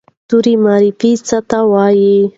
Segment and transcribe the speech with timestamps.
[0.29, 2.15] توري مورفي څه ته وایي؟